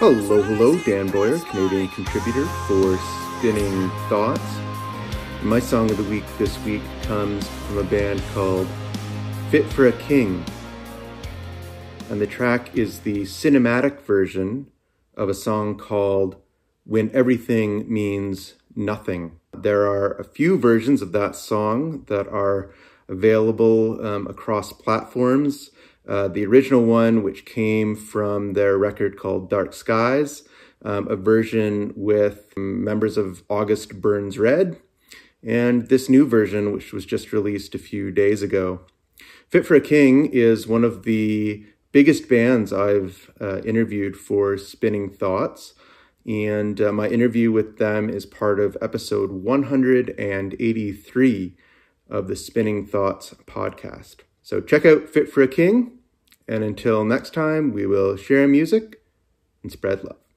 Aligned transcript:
Hello, 0.00 0.40
hello, 0.42 0.78
Dan 0.84 1.10
Boyer, 1.10 1.40
Canadian 1.40 1.88
contributor 1.88 2.44
for 2.68 2.96
Spinning 3.38 3.90
Thoughts. 4.08 4.60
My 5.42 5.58
song 5.58 5.90
of 5.90 5.96
the 5.96 6.04
week 6.04 6.22
this 6.38 6.56
week 6.60 6.82
comes 7.02 7.48
from 7.48 7.78
a 7.78 7.82
band 7.82 8.22
called 8.32 8.68
Fit 9.50 9.64
for 9.72 9.88
a 9.88 9.92
King. 9.92 10.44
And 12.10 12.20
the 12.20 12.28
track 12.28 12.76
is 12.76 13.00
the 13.00 13.22
cinematic 13.22 14.02
version 14.02 14.68
of 15.16 15.28
a 15.28 15.34
song 15.34 15.76
called 15.76 16.36
When 16.84 17.10
Everything 17.12 17.92
Means 17.92 18.54
Nothing. 18.76 19.40
There 19.52 19.88
are 19.88 20.12
a 20.12 20.22
few 20.22 20.56
versions 20.56 21.02
of 21.02 21.10
that 21.10 21.34
song 21.34 22.04
that 22.06 22.28
are 22.28 22.72
available 23.08 24.06
um, 24.06 24.28
across 24.28 24.72
platforms. 24.72 25.72
Uh, 26.08 26.26
the 26.26 26.46
original 26.46 26.84
one, 26.84 27.22
which 27.22 27.44
came 27.44 27.94
from 27.94 28.54
their 28.54 28.78
record 28.78 29.18
called 29.18 29.50
Dark 29.50 29.74
Skies, 29.74 30.48
um, 30.82 31.06
a 31.08 31.16
version 31.16 31.92
with 31.94 32.56
members 32.56 33.18
of 33.18 33.42
August 33.50 34.00
Burns 34.00 34.38
Red, 34.38 34.80
and 35.42 35.88
this 35.88 36.08
new 36.08 36.26
version, 36.26 36.72
which 36.72 36.92
was 36.92 37.04
just 37.04 37.30
released 37.30 37.74
a 37.74 37.78
few 37.78 38.10
days 38.10 38.42
ago. 38.42 38.80
Fit 39.50 39.66
for 39.66 39.74
a 39.74 39.82
King 39.82 40.26
is 40.26 40.66
one 40.66 40.84
of 40.84 41.02
the 41.02 41.66
biggest 41.92 42.26
bands 42.28 42.72
I've 42.72 43.30
uh, 43.40 43.60
interviewed 43.62 44.16
for 44.16 44.56
Spinning 44.56 45.10
Thoughts. 45.10 45.74
And 46.26 46.80
uh, 46.80 46.92
my 46.92 47.08
interview 47.08 47.52
with 47.52 47.78
them 47.78 48.10
is 48.10 48.26
part 48.26 48.60
of 48.60 48.76
episode 48.82 49.32
183 49.32 51.56
of 52.10 52.28
the 52.28 52.36
Spinning 52.36 52.86
Thoughts 52.86 53.34
podcast. 53.46 54.16
So 54.42 54.60
check 54.60 54.84
out 54.84 55.08
Fit 55.08 55.30
for 55.30 55.42
a 55.42 55.48
King 55.48 55.97
and 56.48 56.64
until 56.64 57.04
next 57.04 57.34
time, 57.34 57.72
we 57.72 57.86
will 57.86 58.16
share 58.16 58.48
music 58.48 59.02
and 59.62 59.70
spread 59.70 60.02
love. 60.02 60.27